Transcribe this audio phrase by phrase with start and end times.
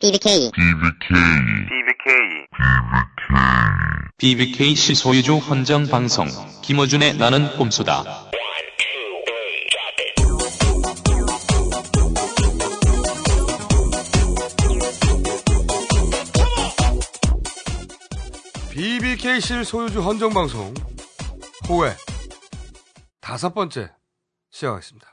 [0.00, 0.50] BBK
[4.16, 6.26] BBK 실소유주 헌정 방송.
[6.62, 8.30] 김어준의 나는 꼼수다.
[18.70, 20.72] BBK 실 소유주 헌정 방송.
[21.68, 21.94] 호회.
[23.20, 23.90] 다섯 번째
[24.50, 25.09] 시작하겠습니다.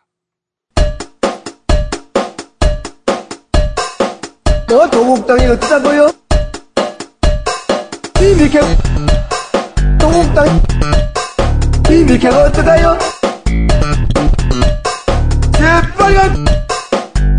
[4.68, 6.12] 너 도곡당이 어쩌다고요?
[8.16, 8.60] 비밀캐
[9.98, 10.62] 도곡당
[11.88, 12.98] 비밀캐가 어쩌다요?
[15.56, 16.46] 새빨간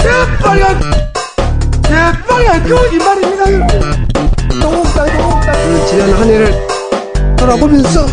[0.00, 0.80] 새빨간
[1.84, 3.44] 새빨간 거짓말입니다
[4.58, 6.66] 도곡당 도곡당 그 지난 한 해를
[7.36, 8.06] 돌아보면서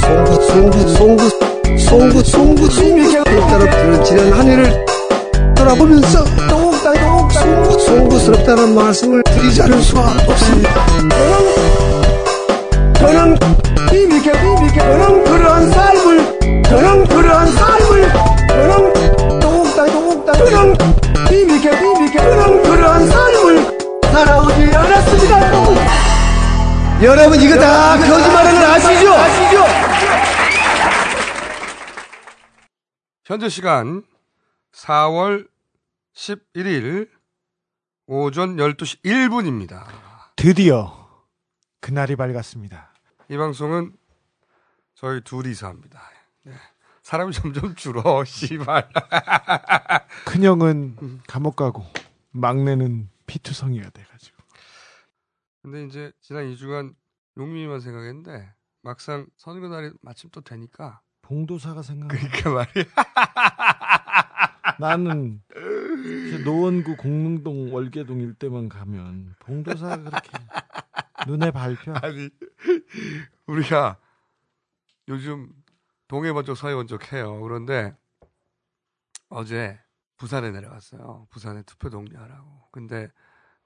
[0.00, 2.68] 송구 송구 송구 송구 송구
[3.50, 4.86] 따라 그 지난 한 해를
[5.54, 6.24] 돌아보면서
[7.88, 10.86] 송구 송구스럽다는 말씀을 드리지 않을 수가 없습니다.
[12.98, 13.38] 저는 저는
[13.88, 18.12] 비밀캐 비밀캐 저는 그러한 삶을 저는 그러한 삶을
[18.48, 20.76] 저는 도곡당 도곡당 저는
[21.30, 23.78] 비밀캐 비밀캐 저는 그러한 삶을
[24.12, 25.40] 살아오지 않았습니다.
[27.02, 29.14] 여러분 이거 다 거짓말하는 거 아시죠?
[29.14, 29.64] 아시죠?
[33.24, 34.02] 현재 시간
[34.74, 35.46] 4월
[36.14, 37.08] 11일
[38.10, 39.84] 오전 12시 1분입니다.
[40.34, 41.06] 드디어
[41.78, 42.94] 그날이 밝았습니다.
[43.28, 43.94] 이 방송은
[44.94, 46.00] 저희 둘이서 합니다.
[46.42, 46.54] 네.
[47.02, 48.88] 사람이 점점 줄어, 씨발.
[50.24, 51.84] 큰형은 감옥 가고
[52.30, 54.38] 막내는 피투성이가 돼가지고
[55.60, 56.94] 근데 이제 지난 2주간
[57.36, 62.08] 용민이만 생각했는데 막상 선거 날이 마침 또 되니까 봉도사가 생각.
[62.08, 62.84] 그러니까 말이야.
[64.80, 65.42] 나는
[66.44, 70.30] 노원구 공릉동 월계동 일대만 가면 봉도사가 그렇게
[71.26, 71.92] 눈에 밟혀.
[71.94, 72.30] 아니
[73.46, 73.98] 우리가
[75.08, 75.50] 요즘
[76.06, 77.40] 동해 번쩍 서해 번쩍 해요.
[77.40, 77.94] 그런데
[79.28, 79.78] 어제
[80.16, 81.26] 부산에 내려갔어요.
[81.30, 82.68] 부산에 투표 동료하라고.
[82.72, 83.08] 근데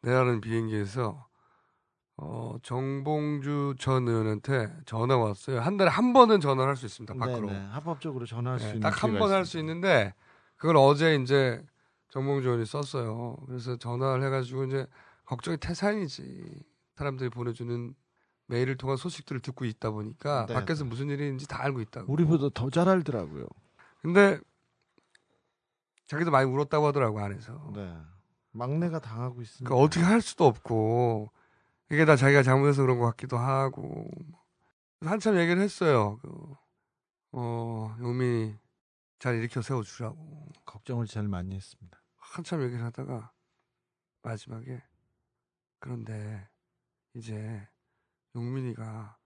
[0.03, 1.27] 내려가는 비행기에서
[2.17, 5.61] 어, 정봉주 전 의원한테 전화 왔어요.
[5.61, 7.15] 한 달에 한 번은 전화를 할 수 있습니다.
[7.15, 7.49] 밖으로.
[7.49, 9.59] 네네, 합법적으로 전화할 수 있는 딱한 기회가 번할 수.
[9.59, 10.15] 있는데
[10.57, 11.65] 그걸 어제 이제
[12.13, 13.37] 정봉주 의원이 썼어요.
[13.47, 14.87] 그래서 전화를 해가지고 이제
[15.25, 16.63] 걱정이 태산이지.
[16.95, 17.95] 사람들이 보내주는
[18.49, 22.13] 메일을 통한 소식들을 듣고 있다 보니까 네, 밖에서 무슨 일이 있는지 다 알고 있다고.
[22.13, 23.47] 우리보다 더 잘 알더라고요.
[24.03, 24.39] 근데
[26.07, 27.73] 자기도 많이 울었다고 하더라고 안에서.
[27.75, 27.97] 네.
[28.51, 29.67] 막내가 당하고 있습니다.
[29.71, 31.31] 그러니까 어떻게 할 수도 없고
[31.91, 34.11] 이게 다 자기가 잘못해서 그런 것 같기도 하고
[35.01, 36.19] 한참 얘기를 했어요.
[36.21, 36.29] 그,
[37.33, 38.55] 어 용민이
[39.19, 42.02] 잘 일으켜 세워주라고 걱정을 제일 많이 했습니다.
[42.33, 43.31] 한참 얘기를 하다가
[44.23, 44.83] 마지막에
[45.81, 46.49] 그런데
[47.15, 47.61] 이제
[48.35, 49.17] 용민이가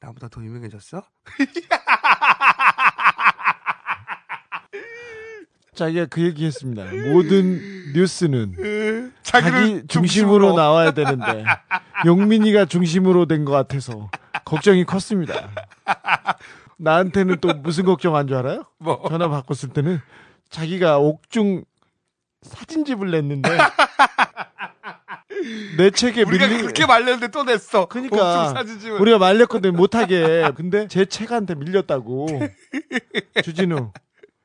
[0.00, 1.04] 나보다 더 유명해졌어?
[5.74, 6.84] 자기가 그 얘기했습니다.
[7.12, 11.44] 모든 뉴스는 자기 자기를 중심으로 나와야 되는데
[12.06, 14.10] 용민이가 중심으로 된 것 같아서
[14.44, 15.50] 걱정이 컸습니다.
[16.78, 18.64] 나한테는 또 무슨 걱정 한 줄 알아요?
[18.78, 20.00] 뭐 전화 바꿨을 때는
[20.48, 21.64] 자기가 옥중
[22.42, 23.48] 사진집을 냈는데
[25.76, 27.86] 내 책에 우리가 밀리 그렇게 말렸는데 또 냈어.
[27.86, 28.98] 그러니까 옥중 사진 찍은.
[28.98, 32.26] 우리가 말렸거든 못하게 근데 제 책한테 밀렸다고
[33.44, 33.92] 주진우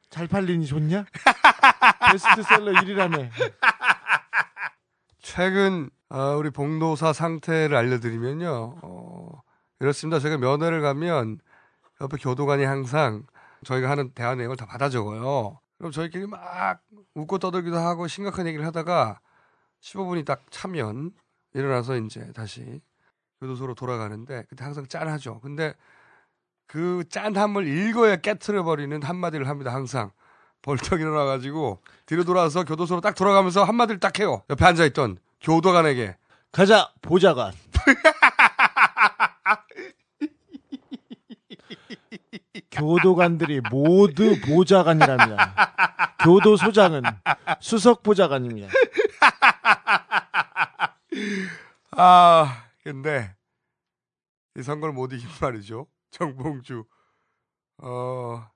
[0.10, 1.06] 잘 팔리니 좋냐?
[2.12, 3.30] 베스트셀러 1위라며
[5.22, 8.80] 최근 아, 우리 봉도사 상태를 알려드리면요.
[8.82, 9.42] 어,
[9.80, 10.20] 이렇습니다.
[10.20, 11.38] 저희가 면회를 가면
[12.02, 13.24] 옆에 교도관이 항상
[13.64, 15.60] 저희가 하는 대화 내용을 다 받아 적어요.
[15.82, 16.84] 그럼 저희끼리 막
[17.16, 19.20] 웃고 떠들기도 하고 심각한 얘기를 하다가
[19.82, 21.12] 15분이 딱 차면
[21.56, 22.82] 일어나서 이제 다시
[23.40, 25.40] 교도소로 돌아가는데 그때 항상 짠하죠.
[25.40, 25.74] 근데
[26.68, 29.74] 그 짠함을 읽어야 깨트려 버리는 한마디를 합니다.
[29.74, 30.12] 항상
[30.62, 34.44] 벌떡 일어나가지고 뒤로 돌아서 교도소로 딱 돌아가면서 한마디를 딱 해요.
[34.52, 36.16] 옆에 앉아 있던 교도관에게
[36.52, 37.54] 가자 보좌관
[42.82, 45.54] 교도관들이 모두 보좌관이랍니다.
[46.24, 47.04] 교도소장은
[47.60, 48.70] 수석 보좌관입니다.
[51.92, 53.36] 아 근데
[54.58, 55.86] 이 선거를 못 이긴 말이죠.
[56.10, 56.86] 정봉주
[57.84, 58.50] 어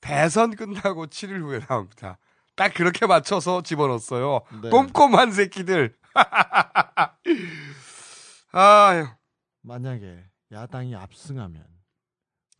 [0.00, 2.18] 대선 끝나고 7일 후에 나옵니다.
[2.54, 4.42] 딱 그렇게 맞춰서 집어넣었어요.
[4.62, 4.70] 네.
[4.70, 5.96] 꼼꼼한 새끼들.
[8.52, 9.16] 아
[9.62, 11.66] 만약에 야당이 압승하면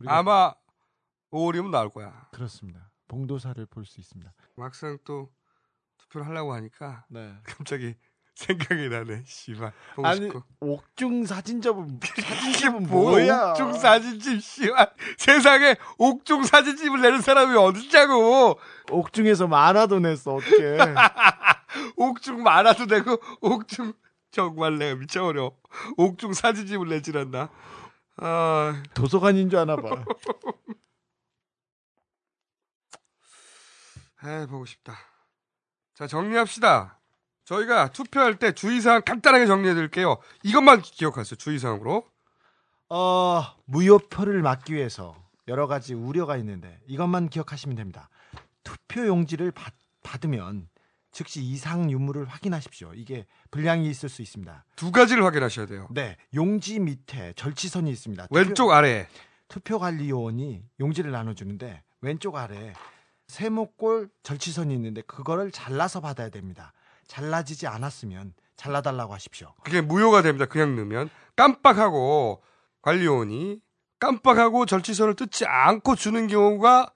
[0.07, 0.53] 아마
[1.33, 2.27] 5월이면 나올 거야.
[2.31, 2.91] 그렇습니다.
[3.07, 4.31] 봉도사를 볼 수 있습니다.
[4.55, 5.29] 막상 또
[5.97, 7.33] 투표를 하려고 하니까 네.
[7.43, 7.95] 갑자기
[8.35, 9.23] 생각이 나네.
[9.25, 9.71] 씨발.
[9.95, 10.43] 보고 아니 싶고.
[10.59, 13.51] 옥중 사진첩은 사진첩은 뭐 뭐야?
[13.51, 14.93] 옥중 사진집 씨발.
[15.17, 18.59] 세상에 옥중 사진집을 내는 사람이 어딨냐고.
[18.91, 20.77] 옥중에서 만화도 냈어 어떻게?
[21.97, 23.93] 옥중 만화도 되고 옥중
[24.31, 25.51] 정말 내가 미쳐버려.
[25.97, 27.49] 옥중 사진집을 내질 않나.
[28.17, 30.03] 아, 도서관인 줄 아나 봐.
[34.23, 34.95] 아 보고 싶다.
[35.93, 36.99] 자 정리합시다.
[37.43, 40.17] 저희가 투표할 때 주의사항 간단하게 정리해 드릴게요.
[40.43, 41.35] 이것만 기억하세요.
[41.35, 42.05] 주의사항으로.
[42.89, 45.15] 어, 무효표를 막기 위해서
[45.47, 48.09] 여러 가지 우려가 있는데 이것만 기억하시면 됩니다.
[48.63, 49.73] 투표 용지를 받,
[50.03, 50.69] 받으면
[51.11, 52.93] 즉시 이상 유무를 확인하십시오.
[52.95, 54.63] 이게 불량이 있을 수 있습니다.
[54.77, 55.87] 두 가지를 확인하셔야 돼요.
[55.91, 58.27] 네, 용지 밑에 절치선이 있습니다.
[58.31, 59.07] 왼쪽 아래.
[59.49, 62.73] 투표 관리 요원이 용지를 나눠 주는데 왼쪽 아래
[63.27, 66.73] 세모꼴 절치선이 있는데 그거를 잘라서 받아야 됩니다.
[67.07, 69.53] 잘라지지 않았으면 잘라달라고 하십시오.
[69.63, 70.45] 그게 무효가 됩니다.
[70.45, 72.43] 그냥 넣으면 깜빡하고
[72.81, 73.61] 관리요원이
[73.99, 76.91] 깜빡하고 절치선을 뜯지 않고 주는 경우가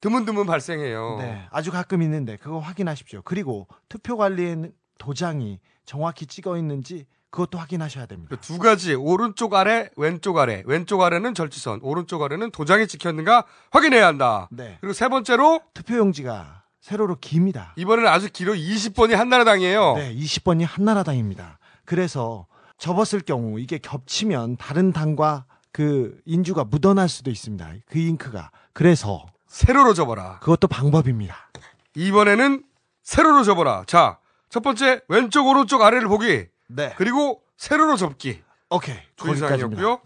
[0.00, 1.16] 드문드문 발생해요.
[1.18, 3.22] 네, 아주 가끔 있는데 그거 확인하십시오.
[3.22, 8.36] 그리고 투표 관리에는 도장이 정확히 찍어 있는지 그것도 확인하셔야 됩니다.
[8.36, 14.48] 그두 가지 오른쪽 아래 왼쪽 아래 왼쪽 아래는 절치선 오른쪽 아래는 도장이 찍혔는가 확인해야 한다.
[14.52, 17.74] 네, 그리고 세 번째로 투표 용지가 세로로 깁니다.
[17.76, 19.94] 이번에는 아주 길어 20번이 한나라당이에요.
[19.96, 21.58] 네, 20번이 한나라당입니다.
[21.84, 22.46] 그래서
[22.78, 27.68] 접었을 경우 이게 겹치면 다른 당과 그 인주가 묻어날 수도 있습니다.
[27.88, 28.52] 그 잉크가.
[28.72, 30.38] 그래서 세로로 접어라.
[30.38, 31.50] 그것도 방법입니다.
[31.96, 32.62] 이번에는
[33.02, 33.82] 세로로 접어라.
[33.88, 34.18] 자,
[34.50, 36.92] 첫 번째 왼쪽 오른쪽 아래를 보기 네.
[36.96, 38.96] 그리고 세로로 접기 오케이.
[39.16, 39.80] 거기까지입니다.
[39.80, 40.00] 주의사항이었고요.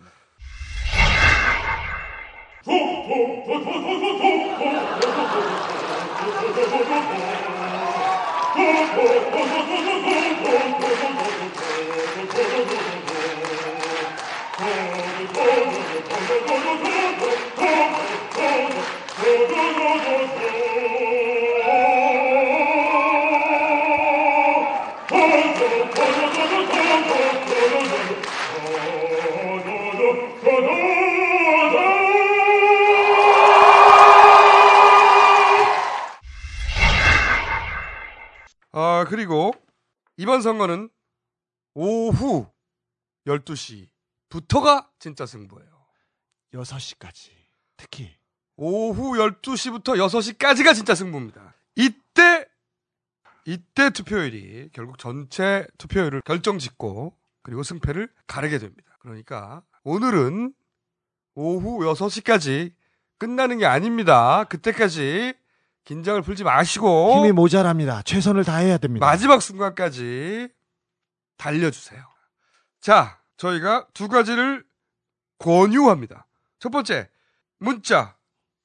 [40.29, 40.91] 이번 선거는
[41.73, 42.53] 오후
[43.27, 45.87] 12시부터가 진짜 승부예요.
[46.53, 47.31] 6시까지.
[47.79, 48.15] 특히
[48.55, 51.55] 오후 12시부터 6시까지가 진짜 승부입니다.
[51.77, 52.47] 이때
[53.47, 58.99] 이때 투표율이 결국 전체 투표율을 결정짓고 그리고 승패를 가르게 됩니다.
[58.99, 60.53] 그러니까 오늘은
[61.37, 62.75] 오후 6시까지
[63.17, 64.45] 끝나는 게 아닙니다.
[64.45, 65.33] 그때까지
[65.89, 68.03] 긴장을 풀지 마시고 힘이 모자랍니다.
[68.03, 69.07] 최선을 다해야 됩니다.
[69.07, 70.51] 마지막 순간까지
[71.39, 72.07] 달려주세요.
[72.79, 74.67] 자, 저희가 두 가지를
[75.39, 76.27] 권유합니다.
[76.59, 77.09] 첫 번째,
[77.59, 78.19] 문자,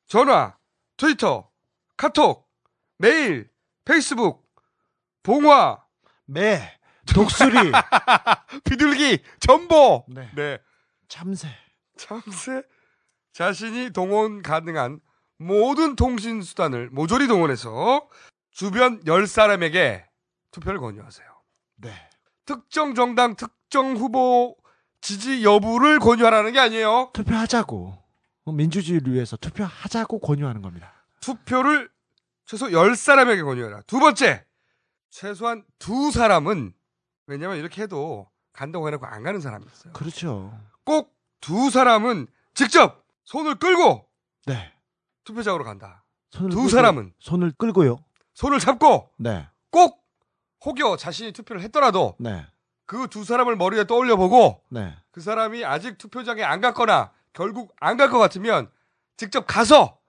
[0.05, 0.57] 전화,
[0.97, 1.49] 트위터,
[1.95, 2.45] 카톡,
[2.97, 3.49] 메일,
[3.85, 4.45] 페이스북,
[5.23, 5.81] 봉화,
[6.25, 7.55] 매, 독수리,
[8.69, 10.29] 비둘기, 전보, 네.
[10.35, 10.57] 네,
[11.07, 11.47] 참새.
[11.95, 12.63] 참새,
[13.31, 14.99] 자신이 동원 가능한
[15.45, 18.07] 모든 통신 수단을 모조리 동원해서
[18.51, 20.05] 주변 10사람에게
[20.51, 21.27] 투표를 권유하세요.
[21.77, 21.91] 네.
[22.45, 24.55] 특정 정당, 특정 후보
[25.01, 27.11] 지지 여부를 권유하라는 게 아니에요.
[27.13, 27.97] 투표하자고.
[28.45, 30.93] 어, 민주주의를 위해서 투표하자고 권유하는 겁니다.
[31.21, 31.89] 투표를
[32.45, 33.81] 최소 10사람에게 권유해라.
[33.87, 34.45] 두 번째,
[35.09, 36.73] 최소한 두 사람은,
[37.27, 39.93] 왜냐면 이렇게 해도 간다고 해놓고 안 가는 사람이 있어요.
[39.93, 40.57] 그렇죠.
[40.83, 44.07] 꼭 두 사람은 직접 손을 끌고
[44.45, 44.72] 네.
[45.23, 46.03] 투표장으로 간다.
[46.31, 47.97] 두 끌고- 사람은 손을 끌고요.
[48.33, 49.47] 손을 잡고 네.
[49.69, 50.03] 꼭
[50.65, 52.45] 혹여 자신이 투표를 했더라도 네.
[52.85, 54.95] 그 두 사람을 머리에 떠올려 보고 네.
[55.11, 58.69] 그 사람이 아직 투표장에 안 갔거나 결국 안 갈 것 같으면
[59.17, 59.99] 직접 가서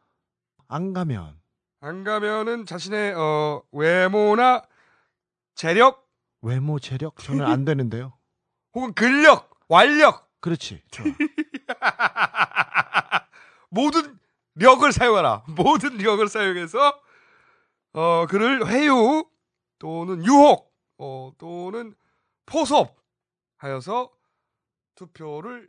[0.69, 1.39] 안 가면
[1.81, 4.63] 안 가면은 자신의 어, 외모나
[5.55, 6.07] 재력
[6.43, 8.13] 외모 재력 저는 안 되는데요.
[8.75, 10.83] 혹은 근력, 완력 그렇지.
[13.71, 14.19] 모든
[14.55, 15.45] 력을 사용하라.
[15.57, 17.01] 모든 력을 사용해서
[17.93, 19.25] 어 그를 회유
[19.79, 21.95] 또는 유혹 어, 또는
[22.47, 24.11] 포섭하여서
[24.95, 25.69] 투표를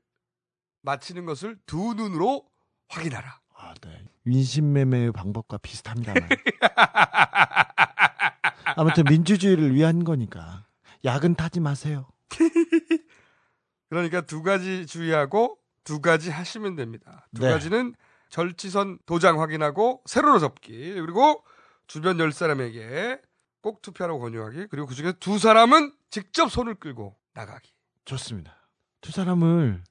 [0.81, 2.45] 마치는 것을 두 눈으로
[2.89, 3.39] 확인하라.
[3.57, 4.05] 아, 네.
[4.25, 6.29] 인신매매의 방법과 비슷합니다만.
[8.77, 10.67] 아무튼 민주주의를 위한 거니까
[11.03, 12.07] 야근 타지 마세요.
[13.89, 17.27] 그러니까 두 가지 주의하고 두 가지 하시면 됩니다.
[17.33, 17.51] 두 네.
[17.51, 17.95] 가지는
[18.35, 21.41] 절치선 도장 확인하고 세로로 접기 그리고
[21.87, 23.21] 주변 열 사람에게
[23.61, 24.67] 꼭 투표하라고 권유하기.
[24.69, 27.71] 그리고 그중에 두 사람은 직접 손을 끌고 나가기.
[28.03, 28.53] 좋습니다.
[28.99, 29.81] 두 사람을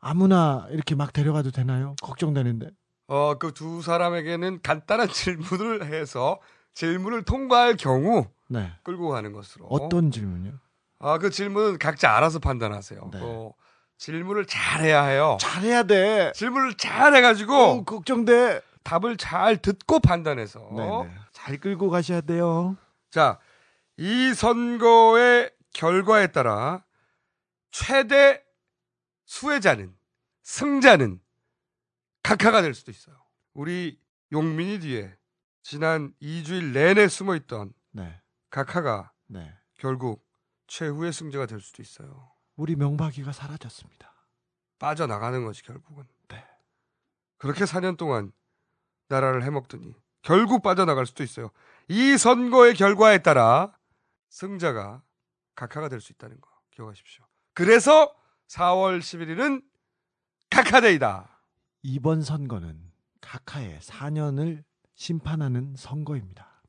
[0.00, 1.96] 아무나 이렇게 막 데려가도 되나요?
[2.02, 2.72] 걱정되는데.
[3.06, 6.40] 어, 그 두 사람에게는 간단한 질문을 해서
[6.74, 8.70] 질문을 통과할 경우 네.
[8.82, 9.64] 끌고 가는 것으로.
[9.70, 10.52] 어떤 질문이요?
[10.98, 13.10] 아, 그 질문은 각자 알아서 판단하세요.
[13.14, 13.18] 네.
[13.22, 13.54] 어,
[13.98, 15.38] 질문을 잘 해야 해요.
[15.40, 16.32] 잘해야 돼.
[16.34, 18.60] 질문을 잘 해가지고 어, 걱정돼.
[18.82, 20.60] 답을 잘 듣고 판단해서.
[20.76, 21.14] 네네.
[21.32, 22.76] 잘 끌고 가셔야 돼요.
[23.10, 23.38] 자,
[23.96, 26.84] 이 선거의 결과에 따라
[27.70, 28.42] 최대
[29.24, 29.94] 수혜자는,
[30.42, 31.20] 승자는
[32.22, 33.16] 각하가 될 수도 있어요.
[33.54, 33.98] 우리
[34.32, 35.16] 용민이 뒤에
[35.62, 38.20] 지난 2주일 내내 숨어 있던 네.
[38.50, 39.52] 각하가 네.
[39.78, 40.24] 결국
[40.66, 42.33] 최후의 승자가 될 수도 있어요.
[42.56, 44.12] 우리 명박이가 사라졌습니다.
[44.78, 46.04] 빠져나가는 것이 결국은.
[46.28, 46.44] 네.
[47.38, 48.32] 그렇게 4년 동안
[49.08, 51.50] 나라를 해먹더니 결국 빠져나갈 수도 있어요.
[51.88, 53.76] 이 선거의 결과에 따라
[54.30, 55.02] 승자가
[55.54, 57.24] 각하가 될 수 있다는 거 기억하십시오.
[57.52, 58.14] 그래서
[58.48, 59.62] 4월 11일은
[60.50, 61.28] 각하데이다.
[61.82, 66.62] 이번 선거는 각하의 4년을 심판하는 선거입니다.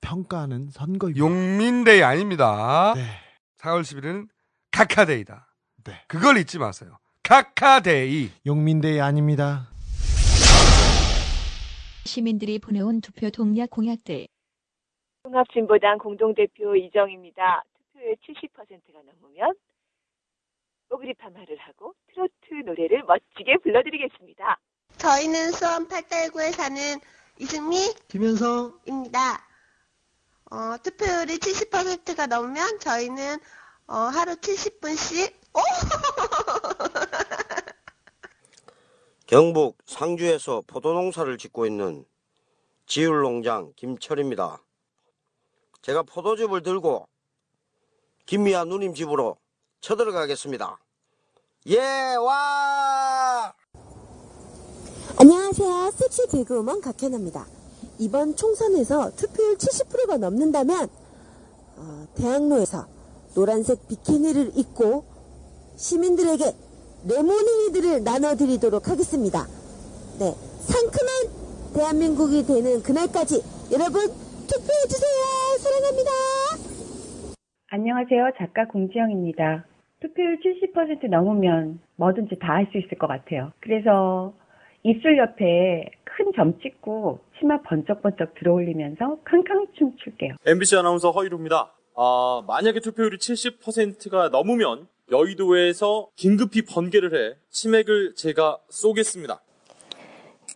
[0.00, 1.18] 평가하는 선거입니다.
[1.24, 2.92] 용민데이 아닙니다.
[2.94, 3.06] 네.
[3.58, 4.28] 4월 11일은
[4.70, 5.46] 각하데이다.
[5.84, 5.92] 네.
[6.06, 6.98] 그걸 잊지 마세요.
[7.22, 8.30] 각하데이.
[8.46, 9.68] 용민대회 아닙니다.
[12.04, 14.28] 시민들이 보내온 투표 동약 공약들.
[15.24, 17.62] 통합진보당 공동대표 이정입니다.
[17.92, 19.54] 투표율 70%가 넘으면
[20.88, 22.32] 뽀글이 파마를 하고 트로트
[22.64, 24.58] 노래를 멋지게 불러드리겠습니다.
[24.96, 26.78] 저희는 수원 8달구에 사는
[27.38, 27.76] 이승미,
[28.08, 29.46] 김현성입니다.
[30.50, 33.36] 어, 투표율이 70%가 넘으면 저희는
[33.88, 35.60] 어, 하루 70분씩 오!
[39.26, 42.04] 경북 상주에서 포도 농사를 짓고 있는
[42.86, 44.62] 지율 농장 김철입니다.
[45.80, 47.08] 제가 포도즙을 들고
[48.26, 49.38] 김미아 누님 집으로
[49.80, 50.78] 쳐들어가겠습니다.
[51.68, 53.54] 예, 와!
[55.18, 55.92] 안녕하세요.
[55.92, 57.46] 섹시 개그우먼 각현아입니다.
[57.98, 60.90] 이번 총선에서 투표율 70%가 넘는다면
[61.76, 62.97] 어, 대학로에서
[63.42, 65.04] 노란색 비키니를 입고
[65.76, 66.42] 시민들에게
[67.08, 69.46] 레모네이드를 나눠드리도록 하겠습니다.
[70.18, 70.34] 네,
[70.66, 73.38] 상큼한 대한민국이 되는 그날까지
[73.70, 74.02] 여러분
[74.50, 75.22] 투표해주세요.
[75.62, 76.10] 사랑합니다.
[77.70, 78.32] 안녕하세요.
[78.38, 79.64] 작가 공지영입니다.
[80.00, 80.40] 투표율
[80.74, 83.52] 70% 넘으면 뭐든지 다 할 수 있을 것 같아요.
[83.60, 84.32] 그래서
[84.82, 90.34] 입술 옆에 큰 점 찍고 치마 번쩍번쩍 들어올리면서 캉캉 춤 출게요.
[90.44, 91.72] MBC 아나운서 허이루입니다.
[92.00, 99.40] 아, 만약에 투표율이 70%가 넘으면 여의도에서 긴급히 번개를 해 치맥을 제가 쏘겠습니다.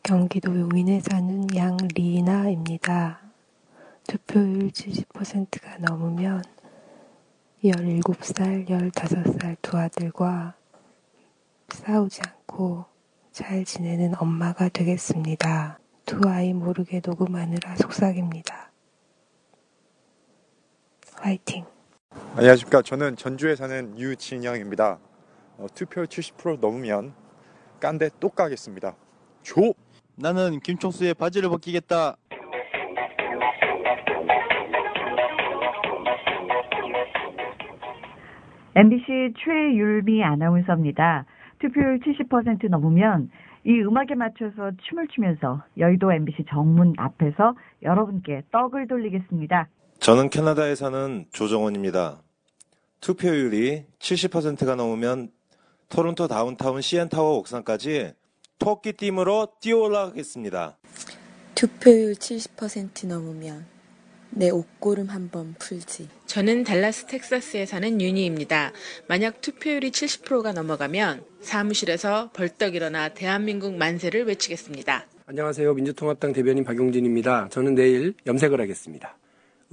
[0.05, 3.23] 경기도 용인에 사는 양리나입니다.
[4.07, 6.45] 투표율 70%가 넘으면
[7.65, 10.55] 17살, 15살 두 아들과
[11.71, 12.85] 싸우지 않고
[13.33, 15.81] 잘 지내는 엄마가 되겠습니다.
[16.07, 18.62] 두 아이 모르게 녹음하느라 속삭입니다.
[21.23, 21.65] 화이팅!
[22.37, 22.83] 안녕하십니까.
[22.83, 24.99] 저는 전주에 사는 유진영입니다.
[25.59, 27.13] 어, 투표율 70% 넘으면
[27.79, 28.97] 깐데 또 까겠습니다.
[29.43, 29.73] 조!
[30.17, 32.17] 나는 김총수의 바지를 벗기겠다.
[38.75, 41.27] MBC 최율미 아나운서입니다.
[41.61, 43.31] 투표율 70% 넘으면
[43.65, 49.69] 이 음악에 맞춰서 춤을 추면서 여의도 MBC 정문 앞에서 여러분께 떡을 돌리겠습니다.
[50.03, 52.25] 저는 캐나다에 사는 조정원입니다.
[53.01, 55.31] 투표율이 70%가 넘으면
[55.91, 58.13] 토론토 다운타운 CN타워 옥상까지
[58.59, 60.77] 토끼띠으로 뛰어 올라가겠습니다.
[61.55, 63.65] 투표율 70% 넘으면
[64.31, 66.09] 내 옷고름 한번 풀지.
[66.27, 68.73] 저는 달라스 텍사스에 사는 윤희입니다.
[69.07, 75.07] 만약 투표율이 70%가 넘어가면 사무실에서 벌떡 일어나 대한민국 만세를 외치겠습니다.
[75.27, 75.73] 안녕하세요.
[75.75, 77.51] 민주통합당 대변인 박용진입니다.
[77.51, 79.17] 저는 내일 염색을 하겠습니다.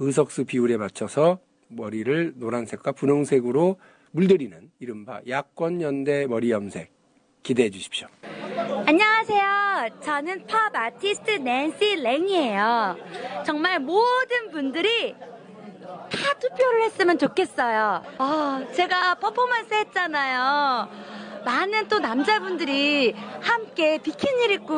[0.00, 1.38] 의석수 비율에 맞춰서
[1.68, 3.78] 머리를 노란색과 분홍색으로
[4.12, 6.90] 물들이는 이른바 야권연대 머리 염색
[7.42, 8.08] 기대해 주십시오.
[8.86, 10.00] 안녕하세요.
[10.00, 12.96] 저는 팝 아티스트 낸시 랭이에요.
[13.44, 18.02] 정말 모든 분들이 다 투표를 했으면 좋겠어요.
[18.18, 20.88] 아, 제가 퍼포먼스 했잖아요.
[21.44, 24.74] 많은 또 남자분들이 함께 비키니를 입고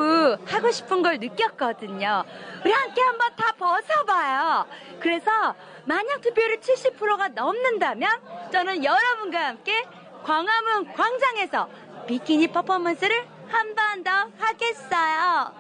[0.47, 2.25] 하고 싶은 걸 느꼈거든요.
[2.65, 4.67] 우리 함께 한번 다 벗어봐요.
[5.01, 5.55] 그래서
[5.85, 8.11] 만약 투표율이 70%가 넘는다면
[8.53, 9.85] 저는 여러분과 함께
[10.23, 11.69] 광화문 광장에서
[12.07, 15.53] 비키니 퍼포먼스를 한 번 더 하겠어요.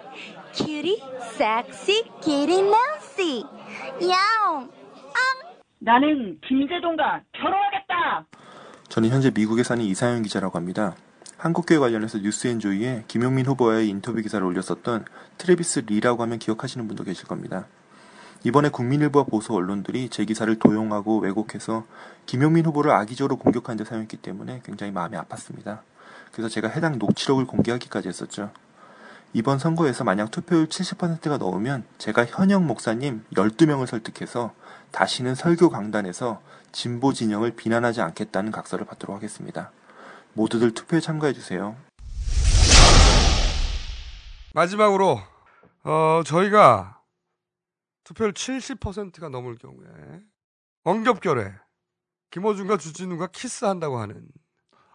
[0.55, 1.03] 큐리,
[1.37, 3.45] 섹시, 키리 낸시.
[4.03, 8.25] 야옹, 앙 나는 김재동과 결혼하겠다.
[8.93, 10.95] 저는 현재 미국에 사는 이상현 기자라고 합니다.
[11.39, 15.07] 한국교회 관련해서 뉴스엔조이에 김용민 후보와의 인터뷰 기사를 올렸었던
[15.39, 17.65] 트레비스 리라고 하면 기억하시는 분도 계실 겁니다.
[18.45, 21.87] 이번에 국민일보와 보수 언론들이 제 기사를 도용하고 왜곡해서
[22.27, 25.79] 김용민 후보를 악의적으로 공격한 데 사용했기 때문에 굉장히 마음이 아팠습니다.
[26.31, 28.51] 그래서 제가 해당 녹취록을 공개하기까지 했었죠.
[29.33, 34.53] 이번 선거에서 만약 투표율 70%가 넘으면 제가 현역 목사님 12명을 설득해서
[34.91, 36.43] 다시는 설교 강단에서
[36.73, 39.71] 진보 진영을 비난하지 않겠다는 각서를 받도록 하겠습니다.
[40.35, 41.77] 모두들 투표에 참가해 주세요.
[44.55, 45.21] 마지막으로
[45.85, 47.01] 어, 저희가
[48.05, 49.87] 투표율 70%가 넘을 경우에
[50.85, 51.53] 언겹결에
[52.31, 54.27] 김어준과 주진우가 키스한다고 하는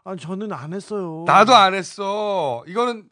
[0.04, 1.24] 아 저는 안 했어요.
[1.28, 2.64] 나도 안 했어.
[2.68, 3.10] 이거는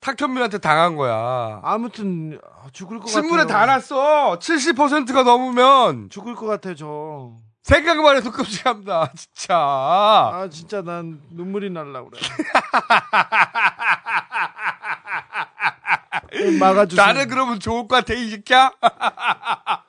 [0.00, 1.60] 탁현민한테 당한 거야.
[1.62, 2.40] 아무튼
[2.72, 3.46] 죽을 것 신문에 같아요.
[3.46, 4.38] 다 났어.
[4.38, 7.36] 70%가 넘으면 죽을 것 같아요, 저.
[7.62, 9.12] 생각만 해도 끔찍합니다.
[9.14, 9.54] 진짜.
[9.56, 12.20] 아 진짜 난 눈물이 날라 그래.
[16.58, 17.06] 막아주세요.
[17.06, 18.72] 나는 그러면 좋을 것 같아, 이 새끼야.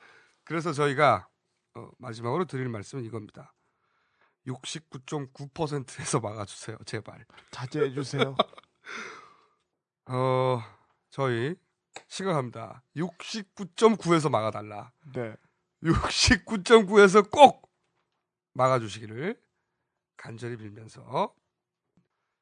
[0.46, 1.28] 그래서 저희가
[1.76, 3.54] 어, 마지막으로 드릴 말씀은 이겁니다.
[4.48, 7.26] 69.9%에서 막아주세요, 제발.
[7.52, 8.36] 자제해 주세요.
[10.08, 10.64] 어,
[11.12, 11.56] 저희
[12.08, 12.84] 시각합니다.
[12.96, 14.92] 69.9에서 막아달라.
[15.14, 15.36] 네.
[15.84, 17.72] 69.9에서 꼭
[18.54, 19.42] 막아주시기를
[20.18, 21.34] 간절히 빌면서.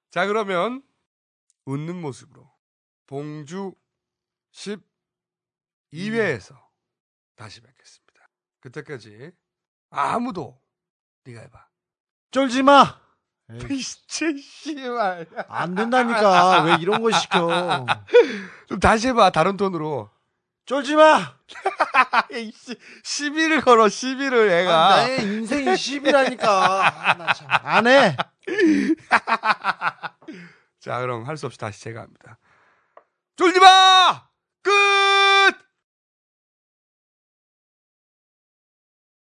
[0.10, 0.84] 자, 그러면
[1.66, 2.50] 웃는 모습으로
[3.06, 3.76] 봉주
[5.92, 6.58] 12회에서
[7.36, 8.30] 다시 뵙겠습니다.
[8.62, 9.32] 그때까지
[9.90, 10.60] 아무도
[11.26, 11.68] 네가 해봐.
[12.32, 13.00] 쫄지 마.
[13.60, 15.28] 진짜 씨발.
[15.48, 16.64] 안 된다니까.
[16.64, 17.86] 왜 이런 거 시켜?
[18.68, 19.30] 좀 다시 해봐.
[19.30, 20.10] 다른 톤으로.
[20.68, 21.34] 쫄지 마.
[23.04, 23.88] 시비를 걸어.
[23.88, 24.86] 시비를 애가.
[24.86, 26.48] 아, 나의 인생이 시비라니까.
[26.86, 28.18] 아, 나 참 안 해.
[30.82, 32.38] 자, 그럼 할 수 없이 다시 제가 합니다.
[33.38, 34.28] 쫄지 마!